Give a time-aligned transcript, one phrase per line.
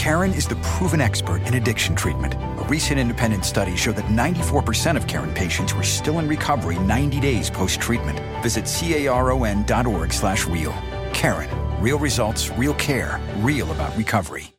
[0.00, 2.32] Karen is the proven expert in addiction treatment.
[2.32, 7.20] A recent independent study showed that 94% of Karen patients were still in recovery 90
[7.20, 8.18] days post-treatment.
[8.42, 10.72] Visit caron.org slash real.
[11.12, 11.50] Karen.
[11.82, 14.54] Real results, real care, real about recovery.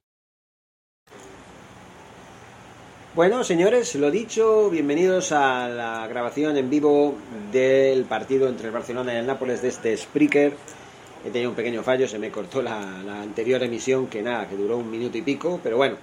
[3.15, 7.15] Bueno, señores, lo dicho, bienvenidos a la grabación en vivo
[7.51, 10.53] del partido entre el Barcelona y el Nápoles de este Spreaker.
[11.23, 12.81] He tenido un pequeño fallo, se me cortó la,
[13.21, 15.97] anterior emisión, que nada, que duró un minuto y pico, pero bueno,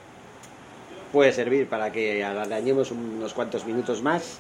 [1.12, 4.38] puede servir para que alarguemos unos cuantos minutos más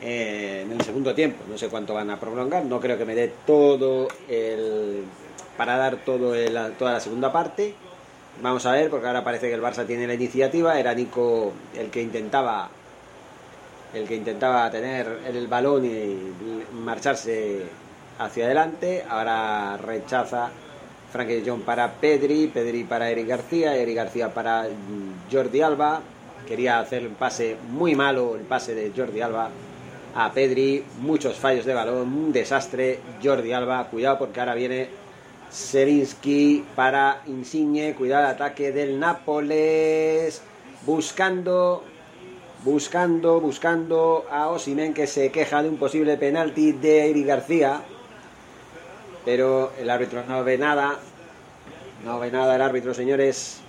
[0.00, 1.44] eh, en el segundo tiempo.
[1.50, 5.04] No sé cuánto van a prolongar, no creo que me dé todo el.
[5.58, 7.74] para dar todo el, toda la segunda parte.
[8.42, 10.78] Vamos a ver, porque ahora parece que el Barça tiene la iniciativa.
[10.78, 12.70] Era Nico el que intentaba
[13.94, 16.34] el que intentaba tener el balón y
[16.72, 17.62] marcharse
[18.18, 19.04] hacia adelante.
[19.08, 20.50] Ahora rechaza
[21.12, 24.66] Frankie Jong para Pedri, Pedri para Eric García, Eric García para
[25.30, 26.00] Jordi Alba.
[26.46, 29.50] Quería hacer un pase muy malo, el pase de Jordi Alba
[30.14, 30.84] a Pedri.
[31.00, 33.00] Muchos fallos de balón, un desastre.
[33.22, 34.88] Jordi Alba, cuidado porque ahora viene
[35.50, 40.42] Serinsky para Insigne, cuidado el ataque del Nápoles,
[40.84, 41.84] buscando,
[42.64, 47.82] buscando, buscando a Osimen que se queja de un posible penalti de Eric García,
[49.24, 50.98] pero el árbitro no ve nada,
[52.04, 53.60] no ve nada el árbitro, señores.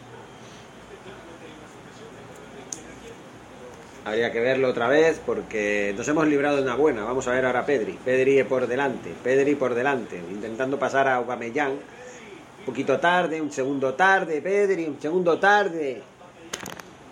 [4.04, 7.04] Habría que verlo otra vez porque nos hemos librado de una buena.
[7.04, 7.94] Vamos a ver ahora a Pedri.
[8.06, 9.12] Pedri por delante.
[9.24, 10.18] Pedri por delante.
[10.18, 11.72] Intentando pasar a Aubameyang.
[11.72, 14.44] Un poquito tarde, un segundo tarde.
[14.44, 16.04] Pedri, un segundo tarde.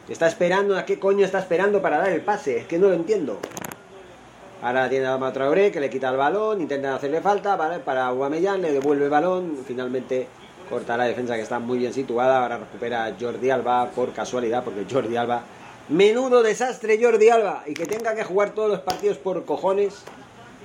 [0.07, 0.77] Está esperando.
[0.77, 2.59] ¿A qué coño está esperando para dar el pase?
[2.59, 3.39] Es que no lo entiendo.
[4.63, 6.61] Ahora tiene a Traoré que le quita el balón.
[6.61, 7.57] Intenta hacerle falta.
[7.83, 9.57] Para Aubameyang le devuelve el balón.
[9.67, 10.27] Finalmente
[10.69, 12.41] corta la defensa que está muy bien situada.
[12.41, 15.43] Ahora recupera Jordi Alba por casualidad porque Jordi Alba
[15.89, 20.03] Menudo desastre Jordi Alba y que tenga que jugar todos los partidos por cojones.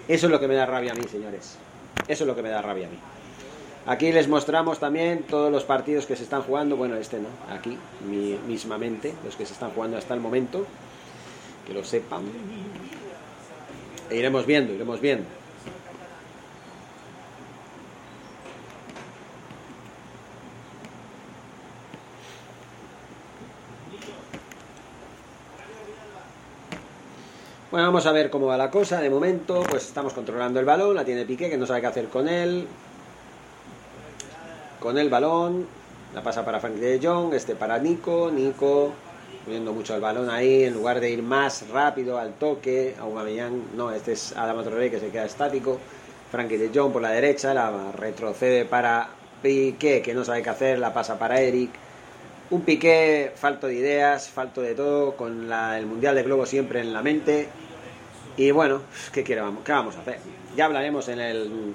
[0.06, 1.56] Eso es lo que me da rabia a mí, señores.
[2.06, 2.98] Eso es lo que me da rabia a mí.
[3.86, 6.76] Aquí les mostramos también todos los partidos que se están jugando.
[6.76, 7.76] Bueno, este no, aquí
[8.46, 10.64] mismamente, los que se están jugando hasta el momento.
[11.66, 12.22] Que lo sepan.
[14.10, 15.26] E iremos viendo, iremos viendo.
[27.70, 29.00] Bueno, vamos a ver cómo va la cosa.
[29.00, 30.96] De momento, pues estamos controlando el balón.
[30.96, 32.66] La tiene Piqué, que no sabe qué hacer con él.
[34.80, 35.66] Con el balón.
[36.14, 37.34] La pasa para Frank de Jong.
[37.34, 38.30] Este para Nico.
[38.30, 38.94] Nico
[39.44, 40.64] poniendo mucho el balón ahí.
[40.64, 42.94] En lugar de ir más rápido al toque.
[43.00, 43.76] Aubameyang.
[43.76, 45.78] No, este es Adama Traoré que se queda estático.
[46.30, 47.54] Frankie de Jong por la derecha.
[47.54, 49.08] La retrocede para
[49.42, 50.78] Piqué, que no sabe qué hacer.
[50.78, 51.70] La pasa para Eric.
[52.50, 56.94] Un Piqué falto de ideas, falto de todo, con el Mundial de Globo siempre en
[56.94, 57.48] la mente.
[58.38, 58.80] Y bueno,
[59.12, 60.18] ¿qué, quiere, qué vamos a hacer?
[60.56, 61.74] Ya hablaremos en el,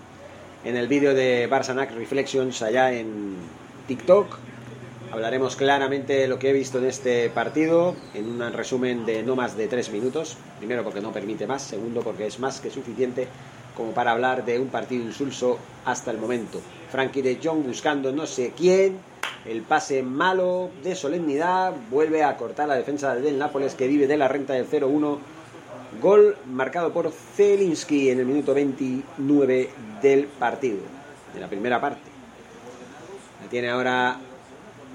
[0.63, 3.35] en el vídeo de Barsanac Reflections allá en
[3.87, 4.37] TikTok.
[5.13, 9.35] Hablaremos claramente de lo que he visto en este partido, en un resumen de no
[9.35, 10.37] más de tres minutos.
[10.57, 13.27] Primero porque no permite más, segundo porque es más que suficiente
[13.77, 16.59] como para hablar de un partido insulso hasta el momento.
[16.89, 18.97] Frankie de Jong buscando no sé quién,
[19.45, 24.17] el pase malo de solemnidad vuelve a cortar la defensa del Nápoles que vive de
[24.17, 25.19] la renta del 0-1.
[26.01, 29.69] Gol marcado por Zelinski en el minuto 29
[30.01, 30.79] del partido,
[31.35, 32.09] de la primera parte.
[33.43, 34.19] La tiene ahora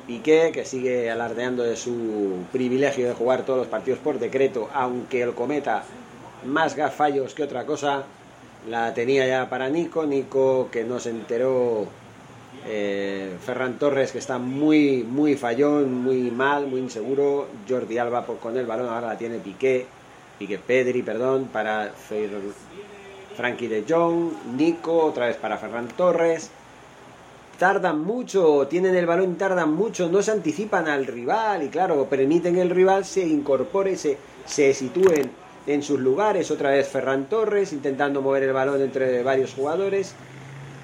[0.08, 5.20] Piqué, que sigue alardeando de su privilegio de jugar todos los partidos por decreto, aunque
[5.20, 5.84] el cometa
[6.46, 8.04] más fallos que otra cosa.
[8.66, 11.86] La tenía ya para Nico, Nico que no se enteró
[12.66, 17.46] eh, Ferran Torres que está muy, muy fallón, muy mal, muy inseguro.
[17.68, 19.86] Jordi Alba con el balón, ahora la tiene Piqué,
[20.38, 21.92] Piqué Pedri, perdón, para
[23.36, 26.50] Frankie de Jong, Nico, otra vez para Ferran Torres.
[27.58, 32.54] Tardan mucho, tienen el balón, tardan mucho, no se anticipan al rival y claro, permiten
[32.54, 34.16] que el rival se incorpore, se,
[34.46, 35.28] se sitúen
[35.66, 36.52] en sus lugares.
[36.52, 40.14] Otra vez Ferran Torres intentando mover el balón entre varios jugadores.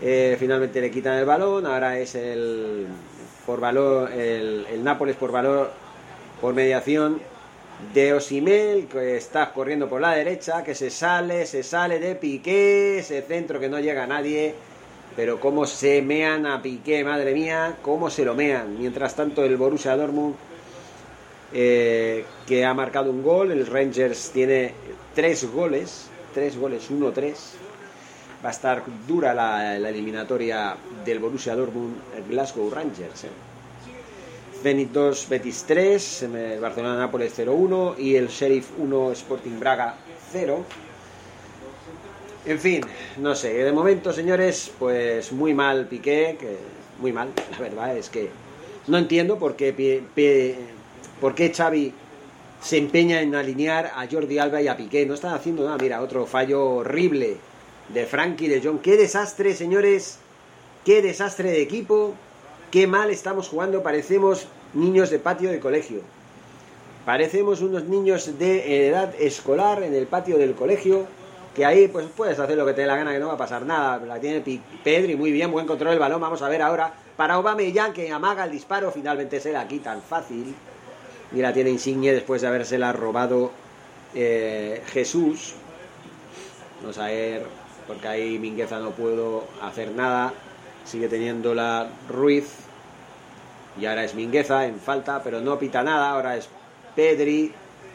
[0.02, 2.88] Eh, finalmente le quitan el balón, ahora es el
[3.46, 5.70] por valor, el, el Nápoles por valor,
[6.40, 7.20] por mediación
[7.92, 12.98] de Osimel, que está corriendo por la derecha, que se sale, se sale de Piqué,
[12.98, 14.54] ese centro que no llega a nadie,
[15.16, 18.78] pero cómo se mean a Piqué, madre mía, cómo se lo mean.
[18.78, 20.34] Mientras tanto el Borussia Dortmund,
[21.52, 24.74] eh, que ha marcado un gol, el Rangers tiene
[25.14, 27.54] tres goles, tres goles, uno, tres.
[28.44, 31.96] Va a estar dura la, la eliminatoria del Borussia Dortmund,
[32.28, 33.24] Glasgow Rangers.
[33.24, 33.30] ¿eh?
[34.64, 39.94] Zenit 2, Betis 3, el Barcelona Nápoles 0-1 y el Sheriff 1, Sporting Braga
[40.32, 40.64] 0.
[42.46, 42.82] En fin,
[43.16, 46.58] no sé, de momento, señores, pues muy mal Piqué, que
[47.00, 48.28] muy mal, la verdad es que
[48.86, 50.02] no entiendo por qué,
[51.22, 51.94] por qué Xavi
[52.60, 55.06] se empeña en alinear a Jordi Alba y a Piqué.
[55.06, 57.38] No están haciendo nada, mira, otro fallo horrible
[57.88, 58.80] de Frankie de Jong.
[58.80, 60.18] Qué desastre, señores,
[60.84, 62.14] qué desastre de equipo.
[62.70, 66.00] Qué mal estamos jugando, parecemos niños de patio de colegio.
[67.06, 71.06] Parecemos unos niños de edad escolar en el patio del colegio,
[71.54, 73.38] que ahí pues puedes hacer lo que te dé la gana, que no va a
[73.38, 73.98] pasar nada.
[74.04, 74.42] La tiene
[74.82, 76.20] Pedri, muy bien, buen control del balón.
[76.20, 80.54] Vamos a ver ahora para Aubameyang, que amaga el disparo, finalmente se la quitan fácil.
[81.32, 83.52] Y la tiene Insigne después de habérsela robado
[84.14, 85.54] eh, Jesús.
[86.80, 87.46] Vamos a ver,
[87.86, 90.32] porque ahí Mingueza no puedo hacer nada.
[90.84, 92.48] Sigue teniendo la Ruiz.
[93.80, 96.10] Y ahora es Mingueza en falta, pero no pita nada.
[96.10, 96.48] Ahora es
[96.94, 97.52] Pedri.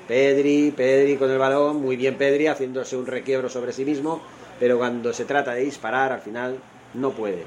[0.10, 1.84] Pedri, Pedri con el balón.
[1.84, 4.20] Muy bien Pedri, haciéndose un requiebro sobre sí mismo.
[4.60, 6.58] Pero cuando se trata de disparar, al final
[6.96, 7.44] no puede.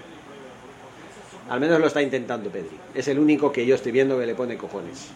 [1.50, 2.78] Al menos lo está intentando Pedri.
[2.94, 5.08] Es el único que yo estoy viendo que le pone cojones.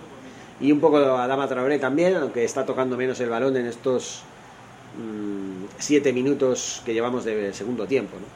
[0.60, 4.22] Y un poco a Dama Traoré también, aunque está tocando menos el balón en estos
[4.98, 8.16] mm, siete minutos que llevamos de segundo tiempo.
[8.16, 8.26] ¿no?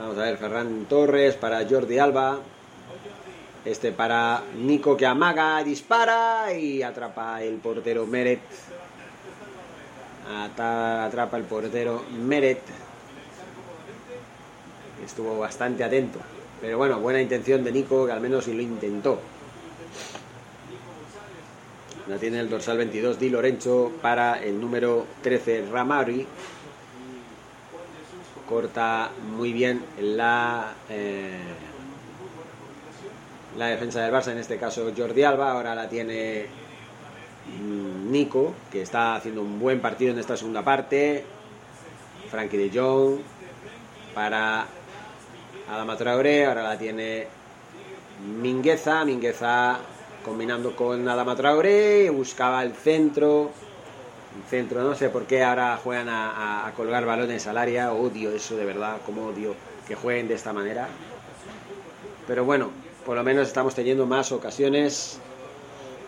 [0.00, 2.38] Vamos a ver, Ferran Torres para Jordi Alba.
[3.64, 8.40] Este para Nico que amaga, dispara y atrapa el portero Meret.
[10.48, 12.60] Atrapa el portero Meret.
[15.04, 16.18] Estuvo bastante atento.
[16.60, 19.20] Pero bueno, buena intención de Nico, que al menos lo intentó.
[22.08, 26.26] La tiene el dorsal 22 Di Lorenzo para el número 13 Ramari.
[28.48, 31.38] Corta muy bien la, eh,
[33.56, 35.52] la defensa del Barça, en este caso Jordi Alba.
[35.52, 36.46] Ahora la tiene
[37.60, 41.24] mm, Nico, que está haciendo un buen partido en esta segunda parte.
[42.30, 43.18] Frankie de Jong
[44.14, 44.66] para
[45.70, 46.46] Adama Traoré.
[46.46, 47.26] Ahora la tiene
[48.40, 49.04] Mingueza.
[49.04, 49.78] Mingueza
[50.24, 52.08] combinando con Adama Traoré.
[52.10, 53.50] Buscaba el centro.
[54.34, 57.92] El centro, no sé por qué ahora juegan a, a- a colgar balones al área.
[57.92, 59.54] Odio eso de verdad, como odio
[59.86, 60.88] que jueguen de esta manera.
[62.26, 62.70] Pero bueno,
[63.04, 65.18] por lo menos estamos teniendo más ocasiones.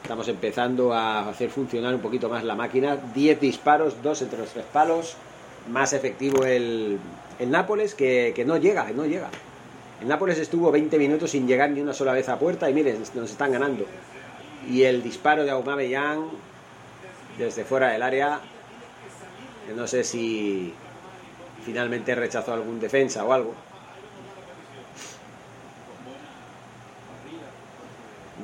[0.03, 2.97] Estamos empezando a hacer funcionar un poquito más la máquina.
[3.15, 5.17] 10 disparos, 2 entre los tres palos.
[5.71, 6.99] Más efectivo el,
[7.39, 9.31] el Nápoles que, que no llega, que no llega.
[10.01, 12.99] El Nápoles estuvo 20 minutos sin llegar ni una sola vez a puerta y miren,
[13.15, 13.87] nos están ganando.
[14.69, 16.29] Y el disparo de Aubameyang
[17.39, 18.41] desde fuera del área,
[19.75, 20.73] no sé si
[21.65, 23.55] finalmente rechazó algún defensa o algo.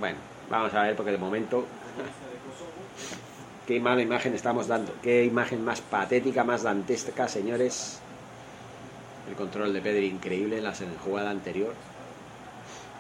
[0.00, 0.16] Bueno,
[0.48, 1.66] vamos a ver porque de momento
[3.66, 8.00] qué mala imagen estamos dando, qué imagen más patética, más dantesca, señores.
[9.28, 10.72] El control de Pedri increíble en la
[11.04, 11.74] jugada anterior.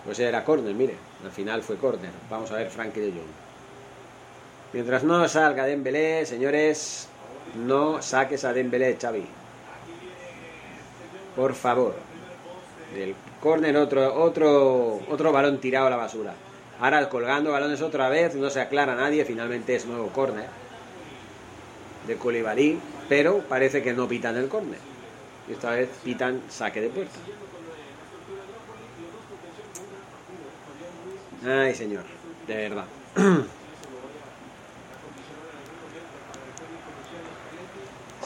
[0.04, 2.10] Pues era córner, mire, al final fue córner.
[2.28, 3.32] Vamos a ver Frankie de Jong.
[4.74, 7.08] Mientras no salga Dembélé, señores,
[7.64, 9.24] no saques a Dembélé, Xavi.
[11.34, 11.94] Por favor.
[12.94, 16.34] Del córner otro otro otro balón tirado a la basura.
[16.80, 20.46] Ahora colgando balones otra vez, no se aclara nadie, finalmente es nuevo córner
[22.06, 24.78] de Koulibaly, pero parece que no pitan el córner.
[25.46, 27.18] Y esta vez pitan saque de puerta.
[31.46, 32.04] Ay, señor,
[32.46, 32.84] de verdad.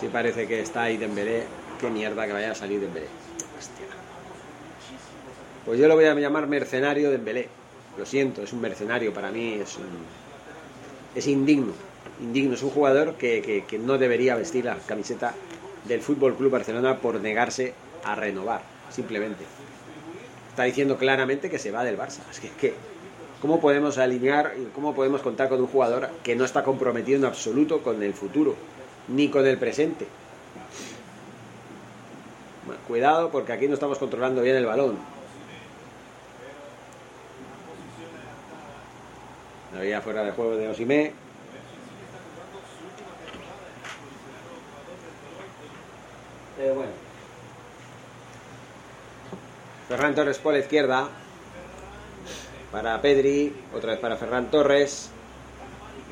[0.00, 1.44] Sí parece que está ahí Dembélé.
[1.80, 3.06] Qué mierda que vaya a salir Dembélé.
[3.56, 3.86] Hostia.
[5.64, 7.48] Pues yo lo voy a llamar mercenario Dembélé.
[7.98, 9.84] Lo siento, es un mercenario para mí, es un...
[11.14, 11.72] es indigno.
[12.20, 15.34] Indigno, es un jugador que, que- no debería vestir la camiseta
[15.86, 17.74] del Fútbol Club Barcelona por negarse
[18.04, 19.44] a renovar, simplemente.
[20.50, 22.20] Está diciendo claramente que se va del Barça.
[22.30, 22.74] Es que,
[23.40, 27.82] ¿cómo podemos alinear cómo podemos contar con un jugador que no está comprometido en absoluto
[27.82, 28.54] con el futuro,
[29.08, 30.06] ni con el presente?
[32.88, 34.96] Cuidado porque aquí no estamos controlando bien el balón.
[39.76, 41.12] Había fuera de juego de Osimé.
[46.56, 46.92] Pero bueno.
[49.88, 51.08] Ferran Torres por la izquierda.
[52.70, 53.54] Para Pedri.
[53.74, 55.10] Otra vez para Ferran Torres.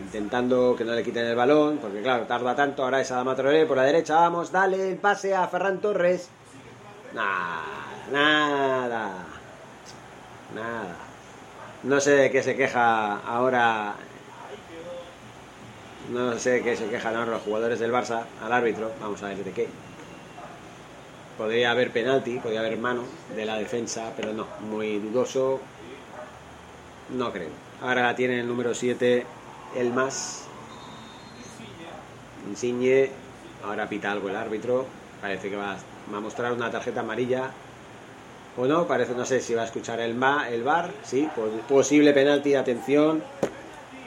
[0.00, 1.78] Intentando que no le quiten el balón.
[1.78, 2.82] Porque claro, tarda tanto.
[2.82, 4.16] Ahora es Adama Traoré por la derecha.
[4.16, 6.28] Vamos, dale el pase a Ferran Torres.
[7.14, 7.62] Nada,
[8.10, 9.10] nada.
[10.54, 11.11] Nada.
[11.82, 13.96] No sé de qué se queja ahora.
[16.12, 18.92] No sé de qué se quejan ahora los jugadores del Barça al árbitro.
[19.00, 19.68] Vamos a ver de qué.
[21.36, 23.02] Podría haber penalti, podría haber mano
[23.34, 25.60] de la defensa, pero no, muy dudoso.
[27.10, 27.50] No creo.
[27.80, 29.26] Ahora la tiene el número 7,
[29.76, 30.44] el más.
[32.48, 33.10] Insigne.
[33.64, 34.86] Ahora pita algo el árbitro.
[35.20, 35.76] Parece que va,
[36.12, 37.50] va a mostrar una tarjeta amarilla
[38.56, 41.28] o no, parece, no sé si va a escuchar el, ma, el bar, sí,
[41.68, 43.22] posible penalti, atención,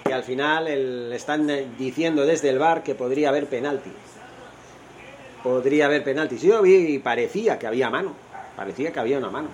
[0.03, 3.91] que al final el, están diciendo desde el bar que podría haber penalti.
[5.43, 6.37] Podría haber penalti.
[6.37, 8.13] Yo vi y parecía que había mano,
[8.55, 9.49] parecía que había una mano.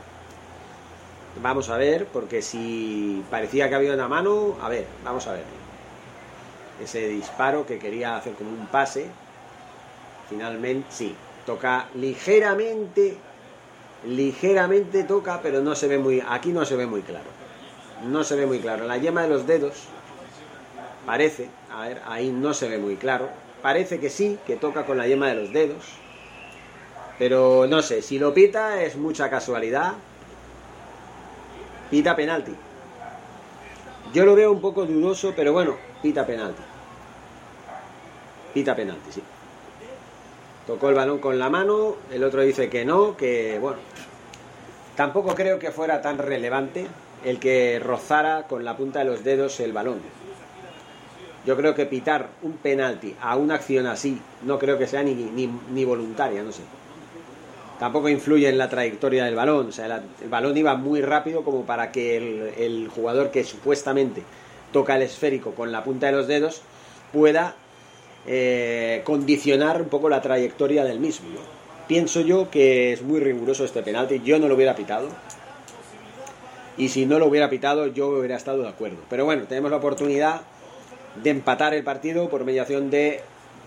[1.41, 5.43] Vamos a ver, porque si parecía que había una mano, a ver, vamos a ver.
[6.83, 9.05] Ese disparo que quería hacer como un pase,
[10.29, 13.17] finalmente sí, toca ligeramente
[14.05, 17.29] ligeramente toca, pero no se ve muy, aquí no se ve muy claro.
[18.07, 18.85] No se ve muy claro.
[18.85, 19.87] La yema de los dedos
[21.05, 23.29] parece, a ver, ahí no se ve muy claro.
[23.61, 25.85] Parece que sí, que toca con la yema de los dedos.
[27.19, 29.93] Pero no sé, si lo pita es mucha casualidad.
[31.91, 32.55] Pita penalti.
[34.13, 36.63] Yo lo veo un poco dudoso, pero bueno, pita penalti.
[38.53, 39.21] Pita penalti, sí.
[40.65, 43.90] Tocó el balón con la mano, el otro dice que no, que bueno.
[44.95, 46.87] Tampoco creo que fuera tan relevante
[47.23, 49.99] el que rozara con la punta de los dedos el balón.
[51.45, 55.13] Yo creo que pitar un penalti a una acción así no creo que sea ni,
[55.13, 56.61] ni, voluntaria, no sé.
[57.79, 59.69] Tampoco influye en la trayectoria del balón.
[59.69, 64.21] O sea, el balón iba muy rápido como para que el, el jugador que supuestamente
[64.71, 66.61] toca el esférico con la punta de los dedos
[67.11, 67.55] pueda
[68.27, 71.27] eh, condicionar un poco la trayectoria del mismo.
[71.91, 75.09] Pienso yo que es muy riguroso este penalti, yo no lo hubiera pitado.
[76.77, 78.99] Y si no lo hubiera pitado, yo hubiera estado de acuerdo.
[79.09, 80.39] Pero bueno, tenemos la oportunidad
[81.21, 83.19] de empatar el partido por mediación de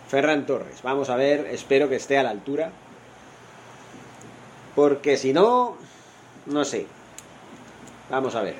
[0.09, 0.81] Ferran Torres.
[0.83, 2.71] Vamos a ver, espero que esté a la altura.
[4.75, 5.77] Porque si no,
[6.47, 6.87] no sé.
[8.09, 8.55] Vamos a ver.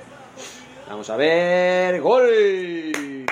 [0.91, 2.03] Vamos a ver.
[2.03, 3.25] ¡Gol!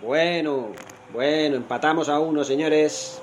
[0.00, 0.68] Bueno,
[1.12, 3.20] bueno, empatamos a uno, señores.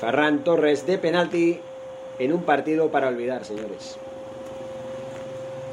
[0.00, 1.58] Ferran Torres de penalti
[2.18, 3.96] en un partido para olvidar, señores.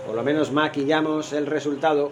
[0.06, 2.12] Por lo menos maquillamos el resultado.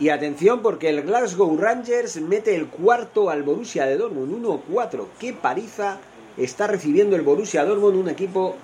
[0.00, 5.06] Y atención porque el Glasgow Rangers mete el cuarto al Borussia de Dortmund, 1-4.
[5.20, 5.98] Qué pariza
[6.36, 8.56] está recibiendo el Borussia Dortmund, un equipo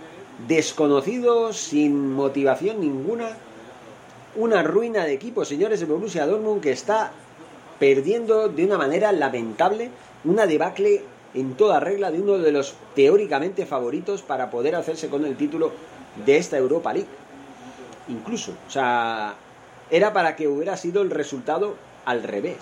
[0.48, 3.36] desconocido, sin motivación ninguna.
[4.36, 7.12] Una ruina de equipo, señores de Borussia Dortmund, que está
[7.80, 9.90] perdiendo de una manera lamentable
[10.22, 11.02] una debacle
[11.34, 15.72] en toda regla de uno de los teóricamente favoritos para poder hacerse con el título
[16.24, 17.08] de esta Europa League.
[18.08, 19.34] Incluso, o sea,
[19.90, 22.58] era para que hubiera sido el resultado al revés.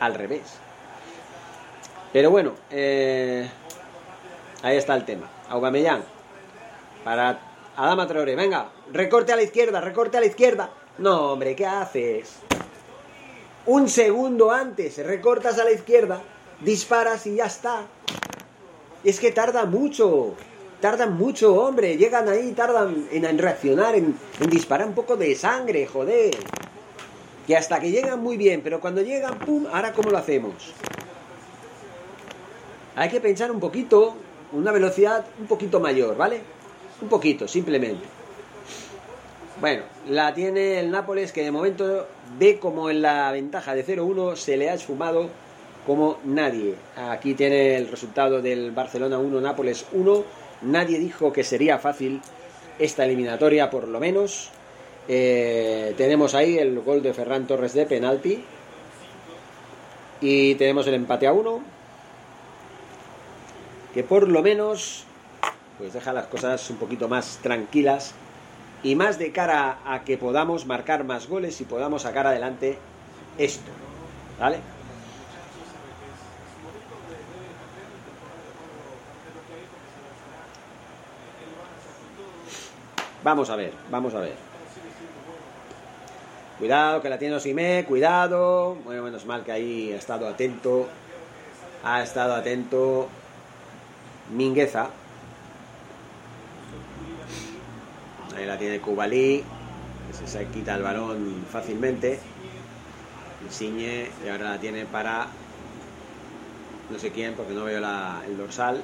[0.00, 0.42] Al revés.
[2.12, 3.48] Pero bueno, eh,
[4.62, 5.28] ahí está el tema.
[5.50, 6.02] Aubameyang,
[7.04, 7.38] para
[7.76, 8.34] Adama Traoré.
[8.34, 10.70] Venga, recorte a la izquierda, recorte a la izquierda.
[10.98, 12.38] No, hombre, ¿qué haces?
[13.66, 16.22] Un segundo antes, recortas a la izquierda,
[16.60, 17.86] disparas y ya está.
[19.02, 20.34] Es que tarda mucho.
[20.80, 21.96] Tardan mucho, hombre.
[21.96, 26.36] Llegan ahí, tardan en, reaccionar, en, en disparar un poco de sangre, joder.
[27.48, 29.66] Y hasta que llegan muy bien, pero cuando llegan, ¡pum!
[29.72, 30.72] Ahora, ¿cómo lo hacemos?
[32.94, 34.14] Hay que pensar un poquito,
[34.52, 36.40] una velocidad un poquito mayor, ¿vale?
[37.02, 38.04] Un poquito, simplemente.
[39.60, 42.06] Bueno, la tiene el Nápoles que de momento
[42.38, 45.28] ve como en la ventaja de 0-1 se le ha esfumado
[45.86, 46.74] como nadie.
[46.96, 50.24] Aquí tiene el resultado del Barcelona 1, Nápoles 1.
[50.62, 52.20] Nadie dijo que sería fácil
[52.78, 54.50] esta eliminatoria, por lo menos.
[55.08, 58.44] Eh, tenemos ahí el gol de Ferran Torres de penalti.
[60.20, 61.60] Y tenemos el empate a 1.
[63.94, 65.04] Que por lo menos
[65.78, 68.14] pues deja las cosas un poquito más tranquilas
[68.86, 72.78] y más de cara a que podamos marcar más goles y podamos sacar adelante
[73.36, 73.72] esto.
[74.38, 74.58] ¿Vale?
[83.24, 84.36] Vamos a ver, vamos a ver.
[86.60, 88.76] Cuidado, que la tiene Osimé, cuidado.
[88.84, 90.86] Bueno, menos mal que ahí ha estado atento.
[91.82, 93.08] Ha estado atento
[94.32, 94.90] Mingueza.
[98.36, 99.42] Ahí la tiene Kubalí.
[100.12, 102.18] Se, se quita el balón fácilmente.
[103.44, 105.28] Insigne y ahora la tiene para
[106.90, 108.80] no sé quién porque no veo el dorsal.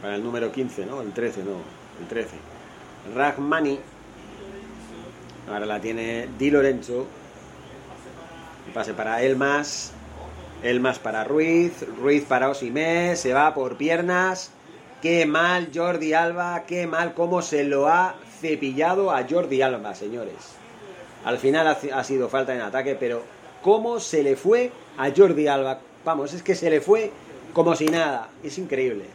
[0.00, 1.02] Para el número 15, ¿no?
[1.02, 1.58] El 13, no.
[2.00, 2.30] El 13.
[3.14, 3.78] Ragmani.
[5.48, 7.06] Ahora la tiene Di Lorenzo.
[8.72, 9.92] Pase para Elmas.
[10.62, 11.84] Elmas para Ruiz.
[12.00, 13.16] Ruiz para Osimé.
[13.16, 14.50] Se va por piernas.
[15.02, 16.62] Qué mal Jordi Alba.
[16.64, 20.36] Qué mal cómo se lo ha cepillado a Jordi Alba, señores.
[21.24, 23.22] Al final ha, sido falta en ataque, pero
[23.62, 25.80] cómo se le fue a Jordi Alba.
[26.04, 27.10] Vamos, es que se le fue
[27.52, 28.28] como si nada.
[28.44, 29.06] Es increíble.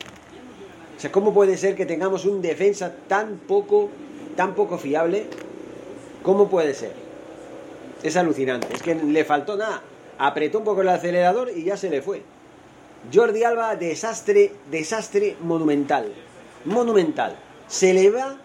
[0.98, 3.90] O sea, ¿cómo puede ser que tengamos un defensa tan poco,
[4.36, 5.28] tan poco fiable?
[6.22, 6.92] ¿Cómo puede ser?
[8.04, 8.68] Es alucinante.
[8.74, 9.82] Es que le faltó nada.
[10.18, 12.24] Apretó un poco el acelerador y ya se le fue.
[13.14, 16.12] Jordi Alba, desastre, desastre monumental.
[16.66, 17.36] Monumental.
[17.68, 18.38] Se le va.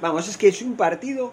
[0.00, 1.32] Vamos, es que es un partido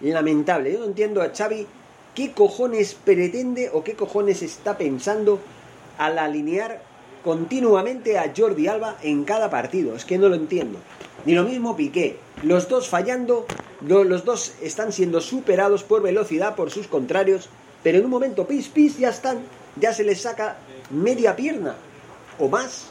[0.00, 0.72] lamentable.
[0.72, 1.66] Yo no entiendo a Xavi
[2.14, 5.40] qué cojones pretende o qué cojones está pensando
[5.98, 6.82] al alinear
[7.24, 9.96] continuamente a Jordi Alba en cada partido.
[9.96, 10.78] Es que no lo entiendo.
[11.24, 12.16] Ni lo mismo Piqué.
[12.42, 13.46] Los dos fallando,
[13.86, 17.48] lo- los dos están siendo superados por velocidad por sus contrarios,
[17.82, 19.38] pero en un momento pis pis ya están,
[19.76, 20.56] ya se les saca
[20.90, 21.74] media pierna
[22.38, 22.88] o más.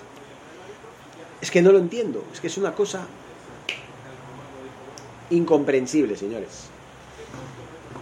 [1.41, 2.23] Es que no lo entiendo.
[2.33, 3.05] Es que es una cosa
[5.29, 6.67] incomprensible, señores.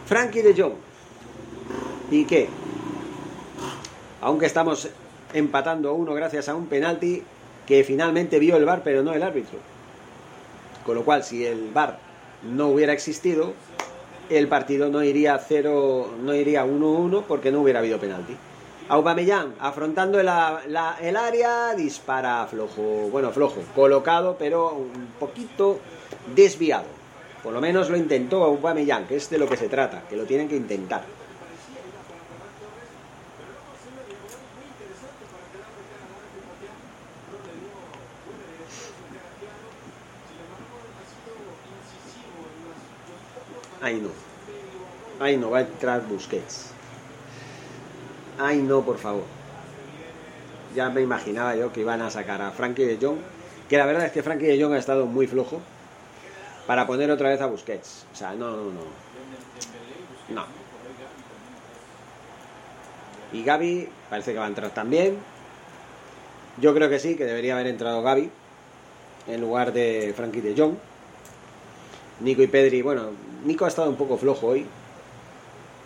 [0.05, 0.73] Frankie de Jong.
[2.09, 2.49] Piqué.
[4.21, 4.89] Aunque estamos
[5.33, 7.23] empatando a uno gracias a un penalti
[7.65, 9.57] que finalmente vio el VAR, pero no el árbitro.
[10.85, 11.99] Con lo cual, si el VAR
[12.43, 13.53] no hubiera existido,
[14.29, 18.35] el partido no iría 0, no iría 1-1 porque no hubiera habido penalti.
[18.89, 25.79] Aubameyang afrontando la- el área, dispara flojo, bueno, flojo, colocado, pero un poquito
[26.35, 26.85] desviado.
[27.43, 30.25] Por lo menos lo intentó Aubameyang, que es de lo que se trata, que lo
[30.25, 31.03] tienen que intentar.
[43.81, 44.09] Ay no.
[45.19, 46.80] Ay no, va a entrar Busquets.
[48.43, 49.23] Ay no, por favor.
[50.75, 53.19] Ya me imaginaba yo que iban a sacar a Frankie de Jong,
[53.69, 55.61] que la verdad es que Frankie de Jong ha estado muy flojo
[56.65, 58.07] para poner otra vez a Busquets.
[58.11, 58.81] O sea, no, no, no.
[60.29, 60.45] No.
[63.31, 65.17] Y Gaby parece que va a entrar también.
[66.57, 68.31] Yo creo que sí, que debería haber entrado Gaby
[69.27, 70.77] en lugar de Frankie de Jong.
[72.21, 73.11] Nico y Pedri, bueno,
[73.45, 74.65] Nico ha estado un poco flojo hoy.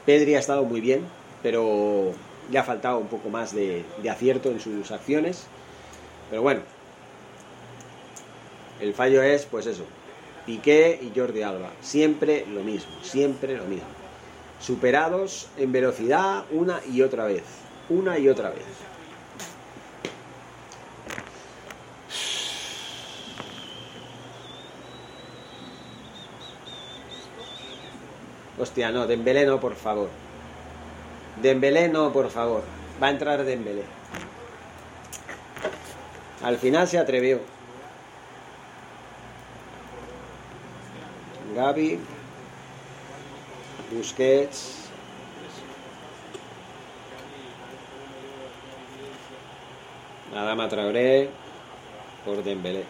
[0.06, 1.06] Pedri ha estado muy bien,
[1.44, 2.14] pero
[2.52, 5.46] le ha faltado un poco más de, de acierto en sus acciones.
[6.30, 6.62] Pero bueno,
[8.80, 9.84] el fallo es, pues eso,
[10.46, 11.72] Piqué y Jordi Alba.
[11.82, 13.88] Siempre lo mismo, siempre lo mismo.
[14.60, 17.44] Superados en velocidad una y otra vez.
[17.90, 18.64] Una y otra vez.
[28.58, 30.10] Hostia, no, Dembélé no, por favor.
[31.42, 32.64] Dembélé no, por favor.
[33.02, 33.84] Va a entrar Dembélé.
[36.44, 37.40] Al final se atrevió.
[41.56, 42.00] Gaby.
[43.92, 44.90] Busquets.
[50.36, 51.30] Adama Traoré
[52.26, 52.84] por Dembélé.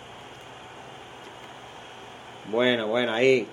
[2.52, 3.48] Bueno, bueno, ahí.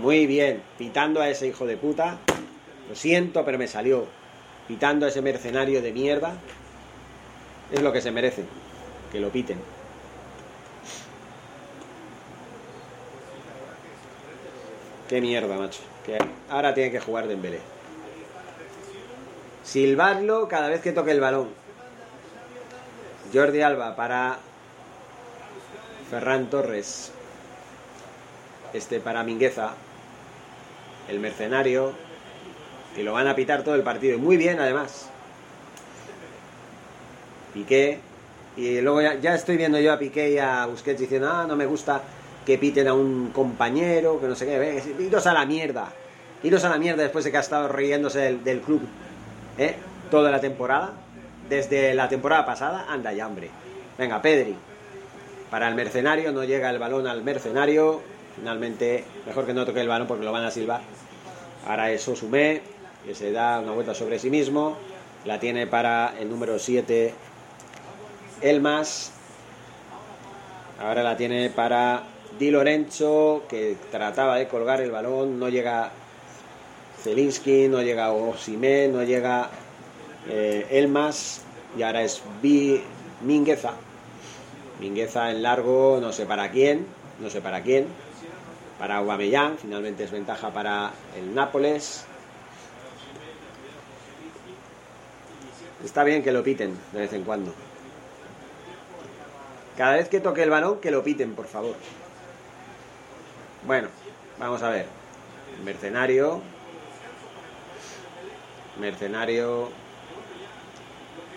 [0.00, 2.18] Muy bien, pitando a ese hijo de puta.
[2.88, 4.06] Lo siento, pero me salió.
[4.68, 6.34] Pitando a ese mercenario de mierda.
[7.70, 8.44] Es lo que se merece.
[9.12, 9.58] Que lo piten.
[15.08, 15.80] Qué mierda, macho.
[16.04, 16.18] Que
[16.48, 17.60] ahora tiene que jugar Dembélé.
[19.62, 21.48] Silbarlo cada vez que toque el balón.
[23.32, 24.38] Jordi Alba para
[26.10, 27.12] Ferran Torres.
[28.72, 29.74] Este para Mingueza.
[31.08, 31.92] El mercenario.
[32.94, 34.16] Que lo van a pitar todo el partido.
[34.16, 35.08] Y muy bien, además.
[37.52, 37.98] Piqué.
[38.56, 41.66] Y luego ya, estoy viendo yo a Piqué y a Busquets diciendo, ah, no me
[41.66, 42.02] gusta
[42.46, 44.58] que piten a un compañero, que no sé qué.
[44.58, 45.88] Ve, Iros a la mierda.
[46.42, 48.82] Iros a la mierda después de que ha estado riéndose del, club
[49.58, 49.74] ¿eh?
[50.10, 50.92] toda la temporada.
[51.48, 53.50] Desde la temporada pasada, anda ya, hombre.
[53.98, 54.54] Venga, Pedri.
[55.50, 58.00] Para el mercenario, no llega el balón al mercenario.
[58.36, 60.80] finalmente, mejor que no toque el balón porque lo van a silbar.
[61.66, 62.62] Ahora es Osumé,
[63.04, 64.76] que se da una vuelta sobre sí mismo.
[65.24, 67.14] La tiene para el número 7,
[68.40, 69.12] Elmas.
[70.80, 72.04] Ahora la tiene para
[72.38, 75.38] Di Lorenzo, que trataba de colgar el balón.
[75.38, 75.90] No llega
[77.02, 79.50] Zelinski, no llega Osimé, no llega
[80.28, 81.42] eh, Elmas.
[81.78, 82.82] Y ahora es Bi
[83.22, 83.72] Mingueza.
[84.80, 86.86] Mingueza en largo, no sé para quién,
[87.20, 87.86] no sé para quién.
[88.78, 92.04] Para Aubameyang, finalmente es ventaja para el Nápoles.
[95.84, 97.52] Está bien que lo piten de vez en cuando.
[99.76, 101.74] Cada vez que toque el balón, que lo piten, por favor.
[103.66, 103.88] Bueno,
[104.38, 104.86] vamos a ver.
[105.62, 106.40] Mercenario.
[108.80, 109.68] Mercenario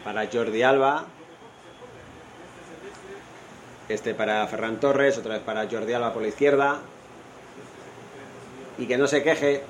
[0.03, 1.05] para Jordi Alba.
[3.89, 6.79] Este para Ferran Torres, otra vez para Jordi Alba por la izquierda.
[8.77, 9.63] Y que no se queje,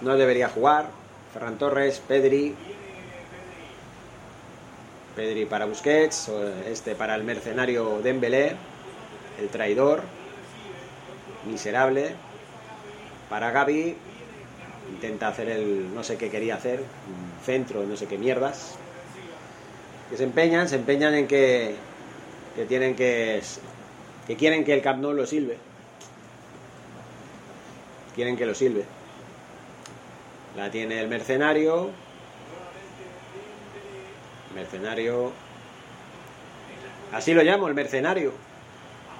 [0.00, 0.86] no debería jugar.
[1.32, 2.56] Ferran Torres, Pedri,
[5.16, 6.30] Pedri para Busquets,
[6.66, 8.56] este para el mercenario Dembélé,
[9.40, 10.02] el traidor,
[11.46, 12.14] miserable.
[13.28, 13.96] Para Gaby,
[14.90, 18.76] intenta hacer el no sé qué quería hacer, un centro, no sé qué mierdas.
[20.10, 21.74] Que se empeñan, se empeñan en que,
[22.56, 23.40] que tienen que
[24.26, 25.58] que quieren que el Camp Nou lo silbe.
[28.14, 28.84] Quieren que lo silbe.
[30.56, 31.90] La tiene el mercenario,
[34.54, 35.32] Mercenario.
[37.12, 38.32] Así lo llamo, el mercenario.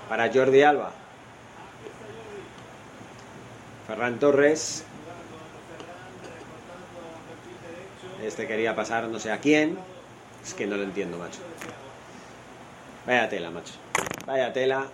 [0.09, 0.93] Para Jordi Alba.
[3.87, 4.85] Ferran Torres.
[8.23, 9.79] Este quería pasar no sé a quién.
[10.45, 11.41] Es que no lo entiendo, macho.
[13.07, 13.75] Vaya tela, macho.
[14.27, 14.87] Vaya tela.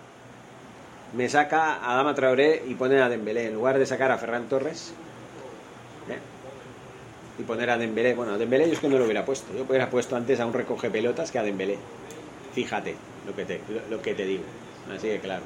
[1.13, 3.47] Me saca a Dama Traoré y pone a Dembélé.
[3.47, 4.93] En lugar de sacar a Ferran Torres,
[7.39, 8.13] y poner a Dembélé.
[8.13, 9.53] Bueno, a Dembélé yo es que no lo hubiera puesto.
[9.53, 11.77] Yo hubiera puesto antes a un recoge pelotas que a Dembélé.
[12.53, 12.95] Fíjate
[13.25, 14.43] lo que te, lo, que te digo.
[14.93, 15.43] Así que claro.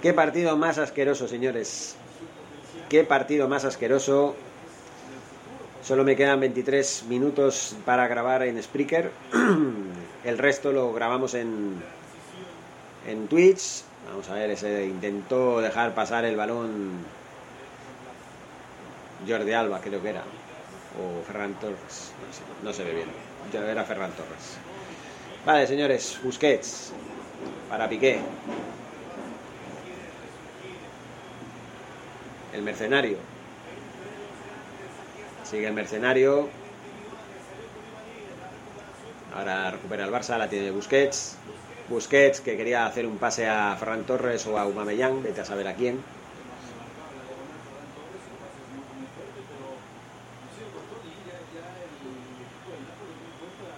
[0.00, 1.94] Qué partido más asqueroso, señores.
[2.88, 4.34] Qué partido más asqueroso.
[5.84, 9.12] Solo me quedan 23 minutos para grabar en Spreaker.
[10.24, 11.82] El resto lo grabamos en,
[13.06, 13.82] en Twitch.
[14.08, 17.04] Vamos a ver, ese intentó dejar pasar el balón
[19.26, 20.22] Jordi Alba, creo que era.
[21.00, 22.12] O Ferran Torres.
[22.62, 23.08] No, se ve bien.
[23.52, 24.58] Era Ferran Torres.
[25.46, 26.18] Vale, señores.
[26.22, 26.92] Busquets.
[27.68, 28.20] Para Piqué.
[32.52, 33.16] El mercenario.
[35.44, 36.48] Sigue el mercenario.
[39.34, 41.36] Ahora recupera el Barça, la tiene Busquets.
[41.88, 45.68] Busquets que quería hacer un pase a Ferran Torres o a Aubameyang, vete a saber
[45.68, 46.00] a quién.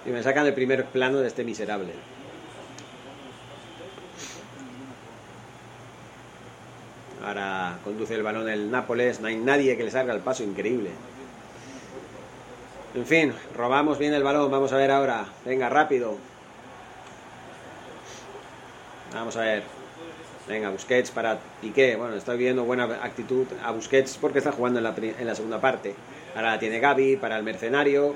[0.06, 1.92] Y me sacan el primer plano de este miserable.
[7.24, 10.90] Ahora conduce el balón el Nápoles, no hay nadie que le salga el paso, increíble.
[12.94, 14.52] En fin, robamos bien el balón.
[14.52, 15.26] Vamos a ver ahora.
[15.44, 16.16] Venga, rápido.
[19.12, 19.64] Vamos a ver.
[20.46, 21.96] Venga, Busquets para Piqué.
[21.96, 25.96] Bueno, estoy viendo buena actitud a Busquets porque está jugando en la, la segunda parte.
[26.36, 28.14] Ahora tiene Gaby para el mercenario.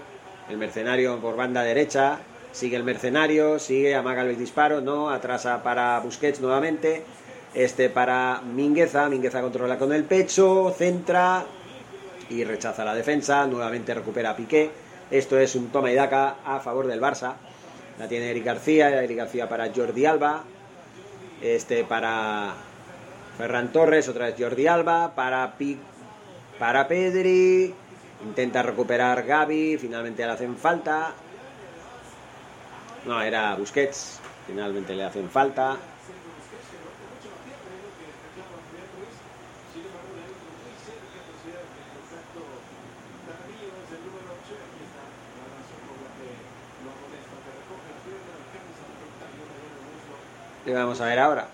[0.48, 2.20] El mercenario por banda derecha.
[2.52, 3.58] Sigue el mercenario.
[3.58, 4.80] Sigue, amaga el disparo.
[4.80, 7.02] No, atrasa para Busquets nuevamente.
[7.52, 9.08] Este para Mingueza.
[9.08, 10.72] Mingueza controla con el pecho.
[10.76, 11.44] Centra
[12.30, 14.70] y rechaza la defensa, nuevamente recupera a Piqué.
[15.10, 17.34] Esto es un toma y daca a favor del Barça.
[17.98, 20.44] La tiene Eric García, Eric García para Jordi Alba.
[21.40, 22.54] Este para
[23.36, 25.78] Ferran Torres, otra vez Jordi Alba, para Pi,
[26.58, 27.74] para Pedri.
[28.24, 31.12] Intenta recuperar Gaby, finalmente le hacen falta.
[33.06, 35.76] No, era Busquets, finalmente le hacen falta.
[50.68, 51.48] ¿Qué vamos a ver ahora?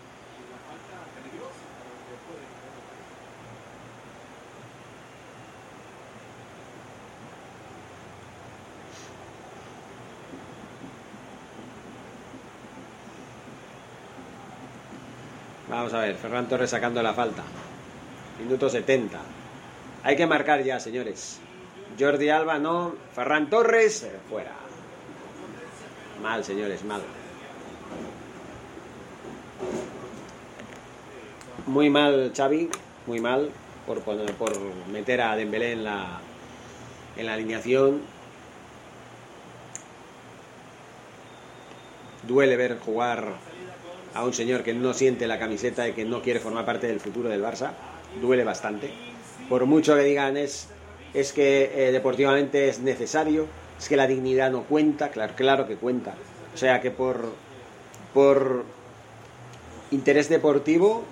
[15.68, 17.44] Vamos a ver, Ferran Torres sacando la falta.
[18.40, 19.20] Minuto 70.
[20.02, 21.38] Hay que marcar ya, señores.
[21.96, 22.96] Jordi Alba no.
[23.14, 24.50] Ferran Torres, fuera.
[26.20, 27.02] Mal, señores, mal.
[31.74, 32.70] Muy mal, Xavi,
[33.08, 33.50] muy mal
[33.84, 34.52] por, por
[34.92, 36.20] meter a Dembélé en la,
[37.16, 38.00] en la alineación.
[42.22, 43.32] Duele ver jugar
[44.14, 47.00] a un señor que no siente la camiseta y que no quiere formar parte del
[47.00, 47.72] futuro del Barça.
[48.22, 48.92] Duele bastante.
[49.48, 50.68] Por mucho que digan es,
[51.12, 53.48] es que eh, deportivamente es necesario,
[53.80, 56.14] es que la dignidad no cuenta, claro, claro que cuenta.
[56.54, 57.32] O sea que por,
[58.14, 58.62] por
[59.90, 61.02] interés deportivo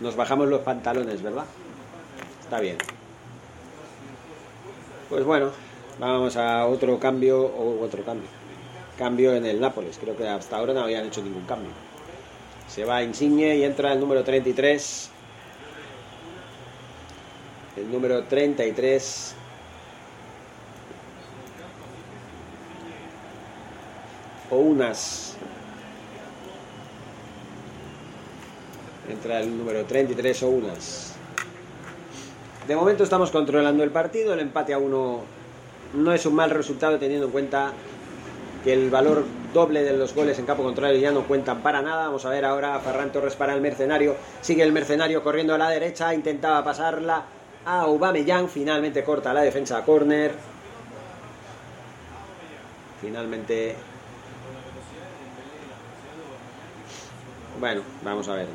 [0.00, 1.44] nos bajamos los pantalones, ¿verdad?
[2.42, 2.78] Está bien.
[5.08, 5.50] Pues bueno,
[5.98, 8.28] vamos a otro cambio, o otro cambio.
[8.96, 9.98] Cambio en el Nápoles.
[9.98, 11.70] Creo que hasta ahora no habían hecho ningún cambio.
[12.68, 15.10] Se va Insigne y entra el número 33.
[17.76, 19.34] El número 33.
[24.50, 25.29] O unas.
[29.10, 31.14] Entra el número 33 o unas.
[32.68, 34.34] De momento estamos controlando el partido.
[34.34, 35.22] El empate a uno
[35.94, 37.72] no es un mal resultado teniendo en cuenta
[38.62, 42.06] que el valor doble de los goles en campo contrario ya no cuentan para nada.
[42.06, 44.14] Vamos a ver ahora a Ferran Torres para el mercenario.
[44.40, 46.14] Sigue el mercenario corriendo a la derecha.
[46.14, 47.24] Intentaba pasarla
[47.64, 48.48] a Aubameyang.
[48.48, 50.32] Finalmente corta la defensa a córner.
[53.00, 53.74] Finalmente.
[57.58, 58.46] Bueno, vamos a ver.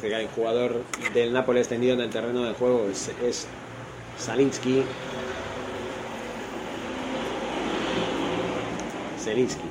[0.00, 2.88] Un jugador del Nápoles tendido en el terreno de juego.
[2.88, 3.48] Es, es
[4.16, 4.84] Salinsky.
[9.18, 9.62] Zelinsky.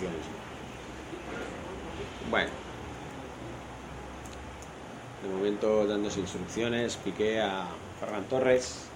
[0.00, 0.08] Mismo.
[2.30, 2.50] Bueno.
[5.22, 6.96] De momento dándose instrucciones.
[6.96, 7.66] Piqué a
[8.00, 8.86] Ferran Torres.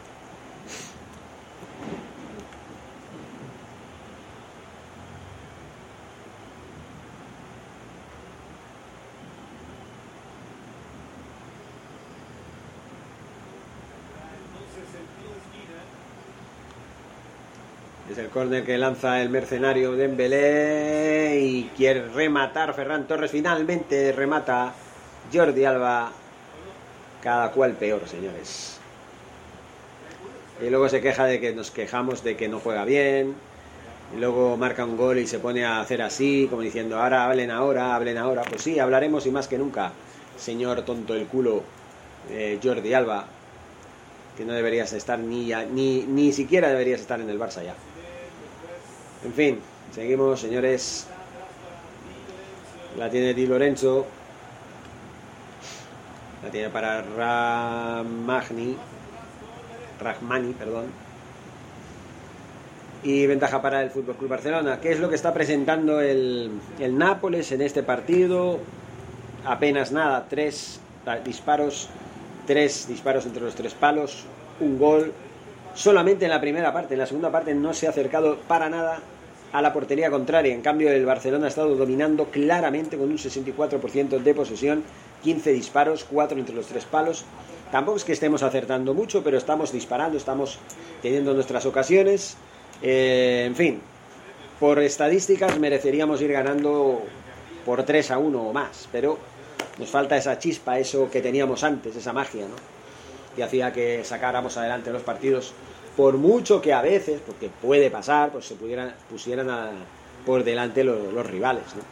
[18.28, 23.30] El córner que lanza el mercenario Dembélé y quiere rematar Ferran Torres.
[23.30, 24.74] Finalmente remata
[25.32, 26.12] Jordi Alba.
[27.22, 28.78] Cada cual peor, señores.
[30.62, 33.34] Y luego se queja de que nos quejamos de que no juega bien.
[34.14, 37.50] Y luego marca un gol y se pone a hacer así, como diciendo, ahora hablen
[37.50, 38.42] ahora, hablen ahora.
[38.42, 39.92] Pues sí, hablaremos y más que nunca,
[40.36, 41.62] señor tonto el culo,
[42.30, 43.24] eh, Jordi Alba,
[44.36, 47.74] que no deberías estar ni, ni, ni siquiera deberías estar en el Barça ya.
[49.24, 49.60] En fin,
[49.92, 51.06] seguimos, señores.
[52.96, 54.06] La tiene Di Lorenzo.
[56.42, 58.76] La tiene para Ramagni.
[60.00, 60.86] Rahmani, perdón.
[63.02, 64.80] Y ventaja para el Fútbol Club Barcelona.
[64.80, 68.58] ¿Qué es lo que está presentando el, el Nápoles en este partido?
[69.44, 70.80] Apenas nada, tres
[71.24, 71.88] disparos,
[72.46, 74.24] tres disparos entre los tres palos,
[74.60, 75.12] un gol.
[75.74, 79.00] Solamente en la primera parte, en la segunda parte no se ha acercado para nada
[79.52, 80.54] a la portería contraria.
[80.54, 84.82] En cambio, el Barcelona ha estado dominando claramente con un 64% de posesión,
[85.22, 87.24] 15 disparos, 4 entre los tres palos.
[87.70, 90.58] Tampoco es que estemos acertando mucho, pero estamos disparando, estamos
[91.02, 92.36] teniendo nuestras ocasiones.
[92.82, 93.80] Eh, en fin,
[94.60, 97.02] por estadísticas mereceríamos ir ganando
[97.64, 99.18] por 3 a 1 o más, pero
[99.78, 102.77] nos falta esa chispa, eso que teníamos antes, esa magia, ¿no?
[103.38, 105.52] Que hacía que sacáramos adelante los partidos,
[105.96, 109.46] por mucho que a veces, porque puede pasar, pues se pudieran, pusieran
[110.26, 111.82] por delante los, rivales, ¿no?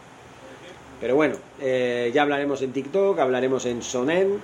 [0.99, 4.41] Pero bueno, eh, ya hablaremos en TikTok, hablaremos en Sonen,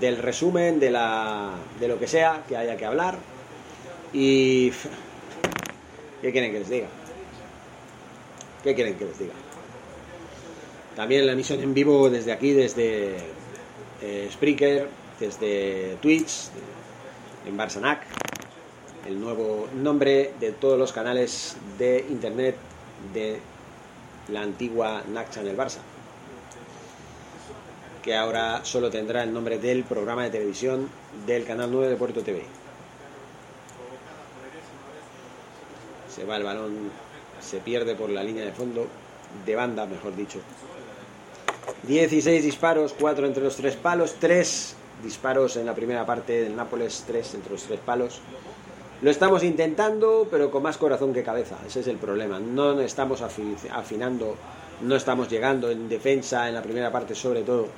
[0.00, 3.18] del resumen, de, la, de lo que sea que haya que hablar.
[4.14, 4.70] Y...
[6.22, 6.86] ¿Qué quieren que les diga?
[8.64, 9.34] ¿Qué quieren que les diga?
[10.96, 13.16] También la emisión en vivo desde aquí, desde
[14.00, 14.26] eh,
[15.20, 16.48] desde Twitch,
[17.46, 18.02] en Barsanac,
[19.06, 22.56] el nuevo nombre de todos los canales de internet
[23.12, 23.40] de
[24.28, 25.80] la antigua NAC Channel Barça,
[28.02, 30.88] que ahora solo tendrá el nombre del programa de televisión
[31.26, 32.42] del canal 9 de Puerto TV.
[36.08, 36.90] Se va el balón,
[37.40, 38.86] se pierde por la línea de fondo,
[39.44, 40.40] de banda, mejor dicho.
[41.82, 47.04] 16 disparos, 4 entre los tres palos, 3 disparos en la primera parte del Nápoles,
[47.06, 48.20] tres entre los tres palos.
[49.02, 51.56] Lo estamos intentando, pero con más corazón que cabeza.
[51.66, 52.38] Ese es el problema.
[52.38, 54.36] No estamos afinando,
[54.82, 57.68] no estamos llegando en defensa en la primera parte, sobre todo.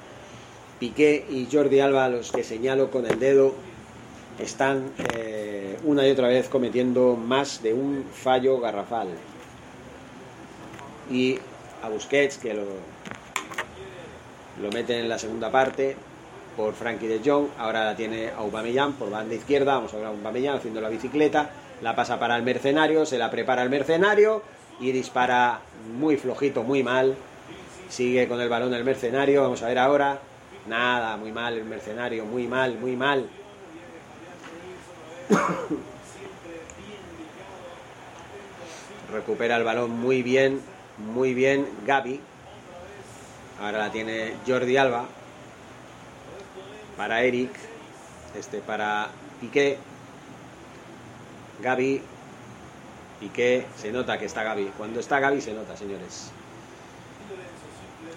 [0.80, 3.54] Piqué y Jordi Alba, los que señalo con el dedo,
[4.40, 9.08] están eh, una y otra vez cometiendo más de un fallo garrafal.
[11.08, 11.38] Y
[11.82, 12.64] a Busquets, que lo,
[14.60, 15.96] lo meten en la segunda parte
[16.56, 20.08] por Frankie de Jong, ahora la tiene Aubameyang por banda izquierda, vamos a ver a
[20.08, 24.42] Aubameyang haciendo la bicicleta, la pasa para el mercenario, se la prepara el mercenario
[24.80, 25.60] y dispara
[25.98, 27.14] muy flojito, muy mal,
[27.88, 30.18] sigue con el balón el mercenario, vamos a ver ahora,
[30.66, 33.28] nada, muy mal el mercenario, muy mal, muy mal.
[39.12, 40.60] Recupera el balón muy bien,
[41.14, 42.20] muy bien Gaby.
[43.60, 45.06] Ahora la tiene Jordi Alba.
[46.96, 47.50] Para Eric.
[48.38, 49.08] Este para
[49.40, 49.78] Piqué.
[51.62, 52.02] Gaby.
[53.20, 53.66] Piqué.
[53.76, 54.72] Se nota que está Gaby.
[54.76, 56.30] Cuando está Gaby se nota, señores.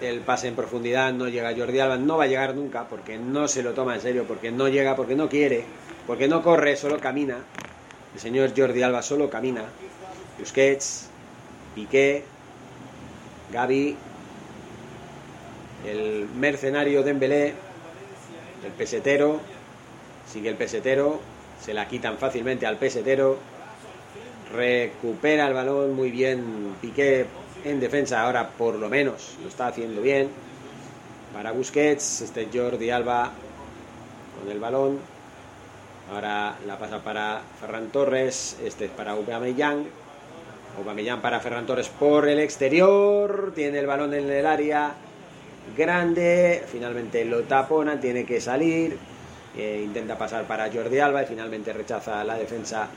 [0.00, 1.96] El pase en profundidad no llega Jordi Alba.
[1.96, 4.24] No va a llegar nunca porque no se lo toma en serio.
[4.26, 5.64] Porque no llega, porque no quiere.
[6.06, 7.38] Porque no corre, solo camina.
[8.14, 9.64] El señor Jordi Alba solo camina.
[10.38, 11.08] Busquets.
[11.74, 12.24] Piqué.
[13.52, 13.96] Gaby,
[15.86, 17.54] el mercenario Dembélé,
[18.66, 19.40] el pesetero,
[20.30, 21.20] sigue el pesetero,
[21.62, 23.38] se la quitan fácilmente al pesetero,
[24.52, 27.26] recupera el balón muy bien Piqué
[27.64, 30.28] en defensa, ahora por lo menos lo está haciendo bien.
[31.32, 33.32] Para Busquets, este Jordi Alba
[34.38, 34.98] con el balón.
[36.12, 39.84] Ahora la pasa para Ferran Torres, este es para Aubameyang.
[40.78, 44.94] Aubameyang para Ferran Torres por el exterior, tiene el balón en el área
[45.74, 48.98] grande, finalmente lo tapona, tiene que salir,
[49.56, 52.88] eh, intenta pasar para Jordi Alba y finalmente rechaza la defensa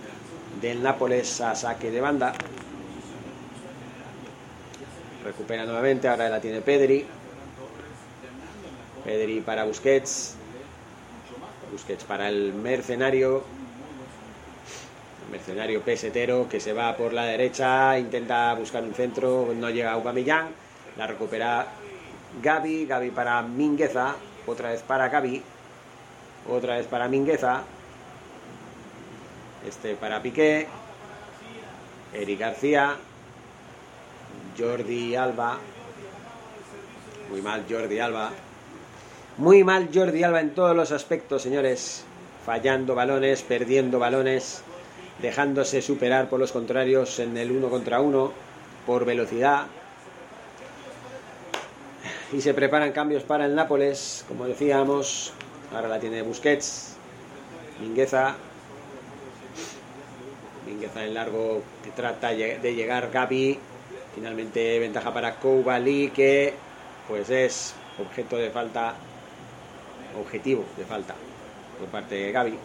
[0.62, 2.34] del Nápoles a saque de banda.
[5.23, 7.05] Recupera nuevamente, ahora la tiene Pedri.
[9.05, 10.36] Pedri para Busquets.
[11.71, 13.43] Busquets para el mercenario
[15.29, 19.93] mercenario pesetero que se va por la derecha, intenta buscar un centro, no llega a
[19.93, 20.47] Aubameyang,
[20.97, 21.67] la recupera
[22.41, 24.15] Gaby, Gaby para Mingueza,
[24.47, 25.41] otra vez para Gaby,
[26.49, 27.63] otra vez para Mingueza,
[29.67, 30.67] este para Piqué,
[32.13, 32.95] Eric García,
[34.58, 35.58] Jordi Alba,
[37.30, 38.32] muy mal Jordi Alba,
[39.38, 42.04] muy mal Jordi Alba en todos los aspectos, señores,
[42.45, 44.63] fallando balones, perdiendo balones
[45.21, 48.32] dejándose superar por los contrarios en el uno contra uno
[48.86, 49.67] por velocidad.
[52.32, 55.34] Y se preparan cambios para el Nápoles, como decíamos.
[55.74, 56.96] Ahora la tiene Busquets,
[57.82, 58.36] Mingueza.
[60.68, 63.58] Mingueza en largo que trata de llegar Gaby.
[64.13, 66.54] Finalmente ventaja para Koulibaly que
[67.08, 68.94] pues es objeto de falta,
[70.20, 71.15] objetivo de falta
[71.80, 72.60] por parte de Gaby.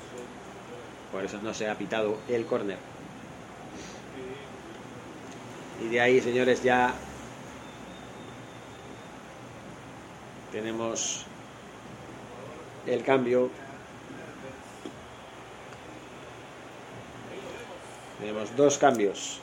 [1.11, 2.77] Por eso no se ha pitado el córner.
[5.83, 6.95] Y de ahí, señores, ya
[10.55, 11.25] tenemos
[12.87, 13.51] el cambio.
[18.21, 19.41] Tenemos dos cambios.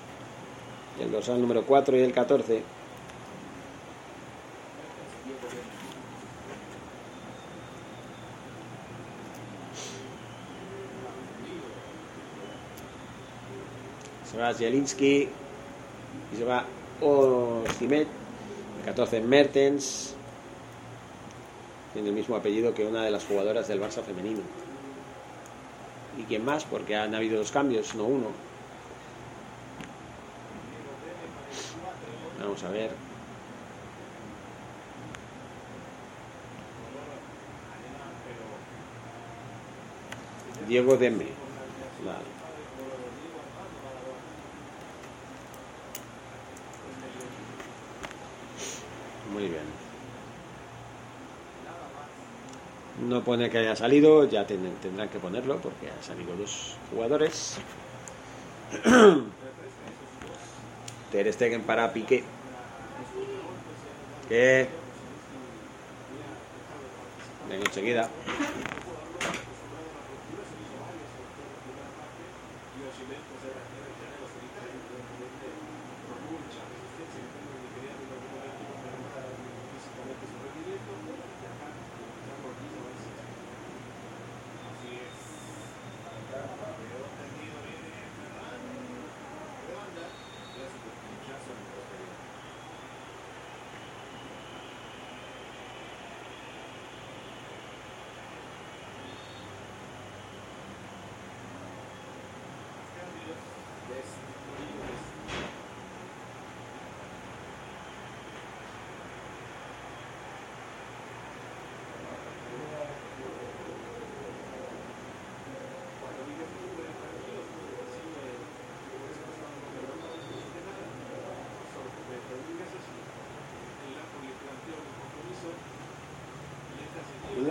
[1.02, 2.64] El dorsal número 4 y el 14.
[14.32, 15.28] se va Zielinski
[16.34, 16.64] y se va
[17.02, 18.08] Ocimet,
[18.86, 20.16] 14 Mertens,
[21.94, 24.42] tiene el mismo apellido que una de las jugadoras del Barça femenino.
[26.18, 26.66] ¿Y quién más?
[26.66, 28.28] Porque han habido dos cambios, no uno.
[32.40, 32.92] Vamos a ver.
[40.68, 41.28] Diego Dembe.
[42.06, 42.42] Vale.
[49.34, 49.82] Muy bien.
[53.12, 57.58] No pone que haya salido, ya tendrán que ponerlo porque han salido dos jugadores.
[61.12, 62.24] Ter Stegen para Piqué.
[64.30, 64.70] Que
[67.50, 68.10] enseguida.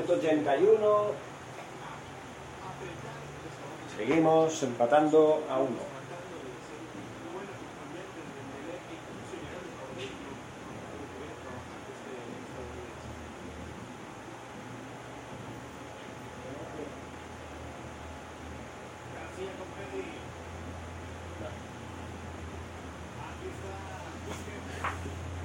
[0.00, 1.12] Minuto 81.
[3.98, 5.90] Seguimos empatando a uno.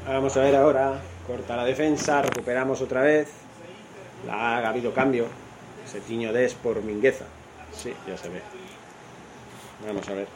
[0.08, 1.02] Vamos a ver ahora.
[1.28, 3.45] Corta la defensa, recuperamos otra vez.
[4.36, 5.28] Ha habido cambio.
[5.86, 7.26] Setiño Des por Mingueza.
[7.72, 8.42] Sí, ya se ve.
[9.86, 10.28] Vamos a ver.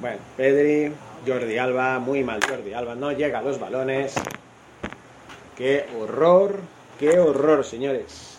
[0.00, 0.92] Bueno, Pedri,
[1.26, 4.14] Jordi Alba, muy mal Jordi Alba, no llega a los balones.
[5.56, 6.60] Qué horror,
[6.98, 8.38] qué horror, señores.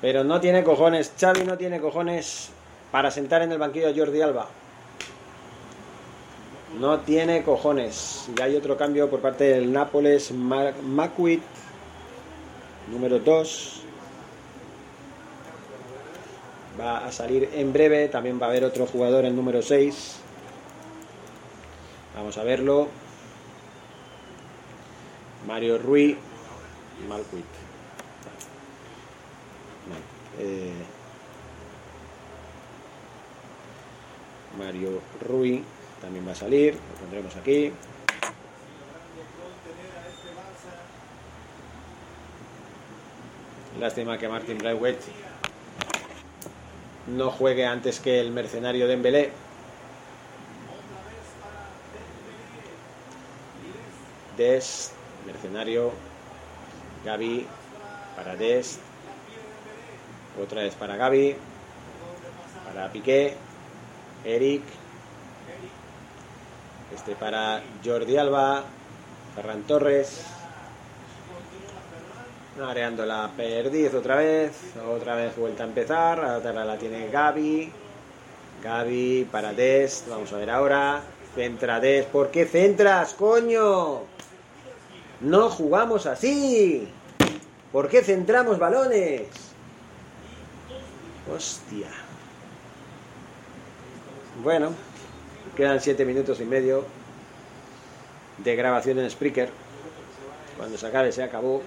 [0.00, 2.50] Pero no tiene cojones, Xavi no tiene cojones
[2.92, 4.48] para sentar en el banquillo a Jordi Alba.
[6.78, 8.28] No tiene cojones.
[8.36, 11.42] Y hay otro cambio por parte del Nápoles, Macuit,
[12.92, 13.82] número 2.
[16.80, 18.06] Va a salir en breve.
[18.08, 20.20] También va a haber otro jugador, el número 6.
[22.14, 22.86] Vamos a verlo.
[25.48, 26.16] Mario Rui,
[27.08, 27.44] Malquit.
[30.38, 30.72] Eh,
[34.56, 35.64] Mario Rui
[36.00, 37.72] también va a salir, lo pondremos aquí.
[43.78, 45.04] Lástima que Martin Braithwaite
[47.06, 49.32] no juegue antes que el mercenario de Dembélé.
[54.36, 54.92] Des,
[55.26, 55.92] mercenario,
[57.04, 57.46] Gaby,
[58.16, 58.78] para Des,
[60.40, 61.36] otra vez para Gaby,
[62.66, 63.34] para Piqué,
[64.24, 64.62] Eric,
[66.98, 68.64] este para Jordi Alba,
[69.36, 70.20] Ferran Torres.
[72.60, 74.52] Areando la perdiz otra vez.
[74.92, 76.18] Otra vez vuelta a empezar.
[76.24, 77.70] Ahora la tiene Gaby.
[78.64, 80.08] Gaby para Dest.
[80.08, 81.00] Vamos a ver ahora.
[81.36, 82.08] Centra Dest.
[82.08, 84.00] ¿Por qué centras, coño?
[85.20, 86.88] No jugamos así.
[87.70, 89.28] ¿Por qué centramos balones?
[91.32, 91.90] Hostia.
[94.42, 94.72] Bueno,
[95.58, 96.84] Quedan siete minutos y medio
[98.44, 99.48] de grabación en Spreaker.
[100.56, 101.62] Cuando se acabe, se acabó.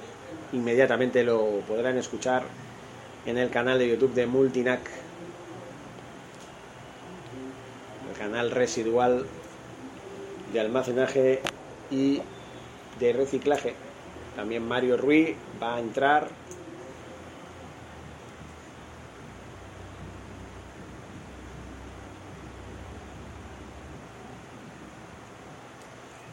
[0.54, 2.44] Inmediatamente lo podrán escuchar
[3.26, 4.80] en el canal de YouTube de Multinac.
[8.10, 9.26] El canal residual
[10.54, 11.42] de almacenaje
[11.90, 12.22] y
[12.98, 13.74] de reciclaje.
[14.38, 16.30] También Mario Ruiz va a entrar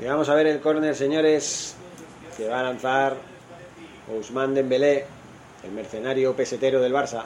[0.01, 1.75] Y vamos a ver el córner, señores,
[2.37, 3.17] que va a lanzar
[4.15, 5.05] Ousmane Dembélé,
[5.65, 7.25] el mercenario pesetero del Barça.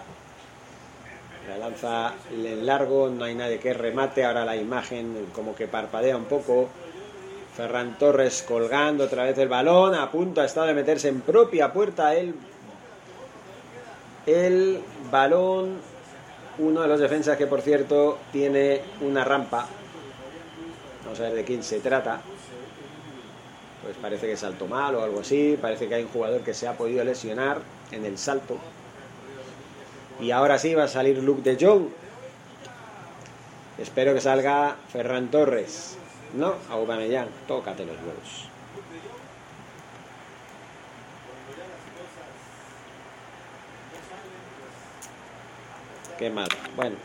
[1.51, 4.25] La lanza en largo, no hay nadie que remate.
[4.25, 6.71] Ahora la imagen como que parpadea un poco.
[7.55, 11.71] Ferran Torres colgando otra vez el balón, a punto ha estado de meterse en propia
[11.75, 12.35] puerta el,
[14.25, 15.77] el balón.
[16.59, 19.67] Uno de los defensas que por cierto tiene una rampa.
[21.05, 22.23] Vamos a ver de quién se trata
[23.83, 26.69] pues parece que saltó mal o algo así, parece que hay un jugador que se
[26.69, 27.59] ha podido lesionar
[27.91, 28.57] en el salto.
[30.21, 31.89] Y ahora sí va a salir Luke de Jong.
[33.79, 35.99] Espero que salga Ferran Torres.
[36.35, 38.49] No, Aubameyang, tócate los huevos.
[46.19, 46.49] Qué mal.
[46.77, 46.97] Bueno.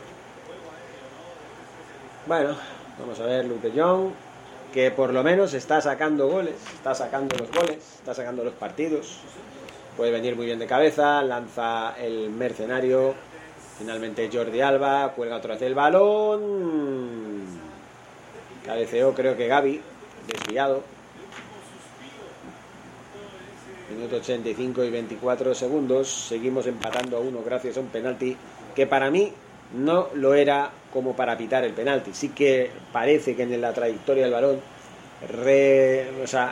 [2.26, 2.56] Bueno,
[3.00, 4.27] vamos a ver Luke de Jong
[4.72, 9.18] que por lo menos está sacando goles, está sacando los goles, está sacando los partidos.
[9.96, 13.14] Puede venir muy bien de cabeza, lanza el mercenario.
[13.78, 17.46] Finalmente Jordi Alba, cuelga otra vez el balón.
[18.64, 19.80] Cabeceó creo que Gaby,
[20.26, 20.82] desviado.
[23.90, 26.08] Minuto 85 y 24 segundos.
[26.08, 28.36] Seguimos empatando a uno gracias a un penalti
[28.74, 29.32] que para mí
[29.74, 32.10] no lo era como para pitar el penalti.
[32.12, 34.58] Sí que parece que en la trayectoria del balón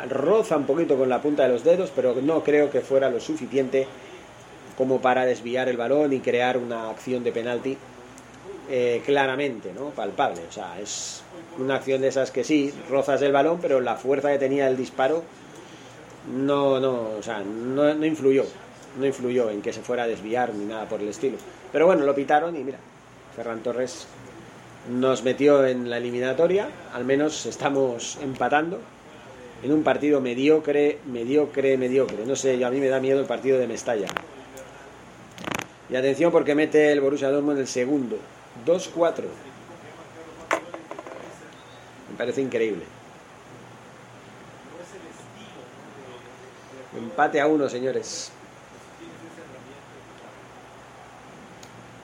[0.09, 3.19] roza un poquito con la punta de los dedos, pero no creo que fuera lo
[3.19, 3.89] suficiente
[4.79, 7.77] como para desviar el balón y crear una acción de penalti
[8.71, 9.87] eh, claramente, ¿no?
[9.87, 10.43] Palpable.
[10.49, 11.25] O sea, es
[11.59, 14.77] una acción de esas que sí, rozas el balón, pero la fuerza que tenía el
[14.77, 15.25] disparo
[16.33, 18.45] no, no, o sea, no influyó.
[18.97, 21.37] No influyó en que se fuera a desviar ni nada por el estilo.
[21.73, 22.79] Pero bueno, lo pitaron y mira,
[23.37, 24.07] Ferran Torres
[24.91, 28.81] nos metió en la eliminatoria, al menos estamos empatando.
[29.63, 32.27] en un partido mediocre, mediocre, mediocre.
[32.27, 34.07] No sé, a mí me da miedo el partido de Mestalla.
[35.89, 38.19] Y atención porque mete el Borussia Dortmund el segundo.
[38.67, 39.23] 2-4.
[42.11, 42.85] Me parece increíble.
[46.97, 48.31] Empate a uno, señores.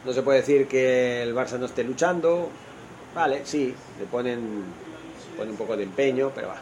[0.05, 2.49] No se puede decir que el Barça no esté luchando.
[3.15, 4.65] Vale, sí, le ponen,
[5.39, 6.57] un poco de empeño, pero va.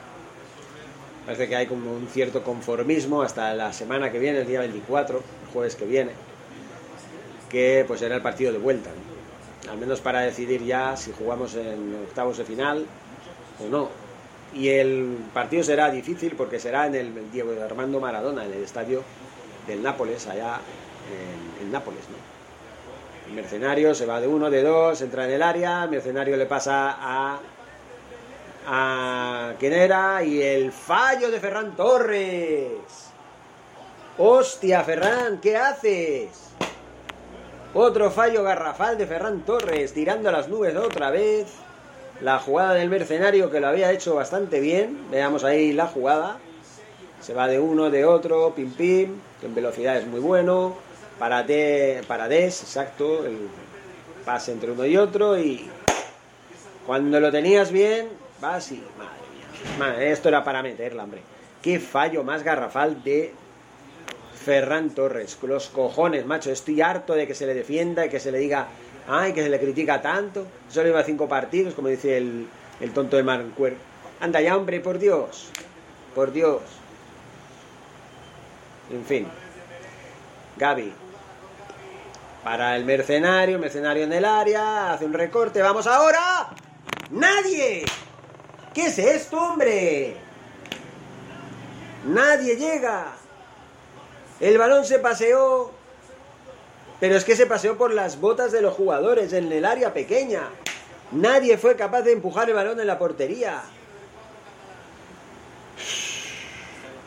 [1.25, 5.19] Parece que hay como un cierto conformismo hasta la semana que viene, el día 24,
[5.19, 6.11] el jueves que viene,
[7.49, 8.91] que pues será el partido de vuelta.
[8.91, 9.73] ¿no?
[9.73, 12.85] Al menos para decidir ya si jugamos en octavos de final
[13.65, 13.89] o no.
[14.53, 19.05] Y el partido será difícil porque será en el Diego Armando Maradona, en el estadio
[19.69, 20.59] del Nápoles, allá
[21.61, 22.40] en, en Nápoles, ¿no?
[23.35, 27.41] Mercenario se va de uno, de dos, entra en el área, mercenario le pasa a
[28.67, 33.11] a quién era y el fallo de Ferran Torres.
[34.19, 36.51] Hostia, Ferran, ¿qué haces?
[37.73, 41.47] Otro fallo garrafal de Ferran Torres, tirando a las nubes otra vez.
[42.21, 45.11] La jugada del mercenario que lo había hecho bastante bien.
[45.11, 46.39] Veamos ahí la jugada.
[47.21, 50.77] Se va de uno, de otro, pim pim, que en velocidad es muy bueno.
[51.21, 51.45] Para
[52.09, 53.37] Parades, exacto, el
[54.25, 55.69] pase entre uno y otro y
[56.87, 58.09] cuando lo tenías bien,
[58.43, 58.83] va así.
[58.97, 60.11] Madre mía.
[60.13, 61.21] esto era para meterla, hombre.
[61.61, 63.35] Qué fallo más garrafal de
[64.35, 65.37] Ferran Torres.
[65.43, 66.51] Los cojones, macho.
[66.51, 68.69] Estoy harto de que se le defienda y que se le diga,
[69.07, 70.47] ay, que se le critica tanto.
[70.71, 72.49] Solo iba cinco partidos, como dice el,
[72.81, 73.77] el tonto de Mancuer.
[74.21, 75.51] Anda ya, hombre, por Dios.
[76.15, 76.63] Por Dios.
[78.91, 79.27] En fin.
[80.57, 81.10] Gaby.
[82.45, 86.49] Para el mercenario, mercenario en el área, hace un recorte, vamos ahora.
[87.11, 87.85] ¡Nadie!
[88.73, 90.17] ¿Qué es esto, hombre?
[92.07, 93.13] Nadie llega.
[94.41, 95.71] El balón se paseó.
[96.99, 100.49] Pero es que se paseó por las botas de los jugadores en el área pequeña.
[101.13, 103.63] Nadie fue capaz de empujar el balón en la portería.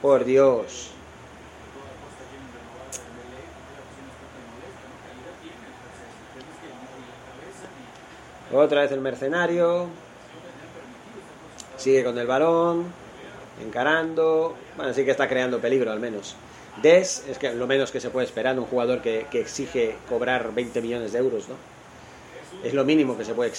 [0.02, 0.93] Por Dios.
[8.54, 9.88] Otra vez el mercenario.
[11.76, 12.86] Sigue con el balón.
[13.62, 14.56] Encarando.
[14.78, 16.36] Bueno, sí que está creando peligro al menos.
[16.82, 20.54] Des es que lo menos que se puede esperar un jugador que, que exige cobrar
[20.54, 21.56] 20 millones de euros, ¿no?
[22.64, 23.52] Es lo mínimo que se puede,